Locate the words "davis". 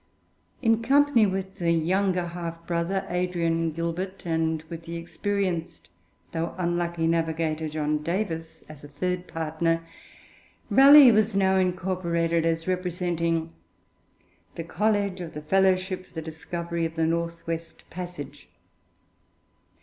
8.01-8.63